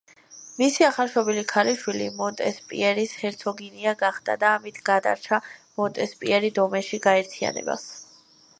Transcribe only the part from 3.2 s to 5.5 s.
ჰერცოგინია გახდა და ამით გადარჩა